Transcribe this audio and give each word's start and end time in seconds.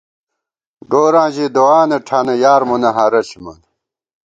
گوراں 0.91 1.29
ژِی 1.33 1.45
دُعانہ 1.55 1.97
ٹھانہ، 2.07 2.33
یار 2.43 2.61
مونہ 2.67 2.89
ہارہ 2.95 3.21
ݪِمان 3.29 3.59